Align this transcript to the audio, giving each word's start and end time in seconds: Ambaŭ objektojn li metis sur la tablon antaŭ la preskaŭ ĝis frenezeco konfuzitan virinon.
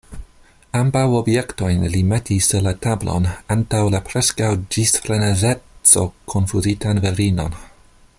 Ambaŭ 0.77 1.01
objektojn 1.17 1.83
li 1.95 1.99
metis 2.13 2.47
sur 2.53 2.63
la 2.67 2.73
tablon 2.85 3.27
antaŭ 3.57 3.83
la 3.97 4.01
preskaŭ 4.09 4.49
ĝis 4.77 4.95
frenezeco 5.05 6.07
konfuzitan 6.35 7.03
virinon. 7.05 7.61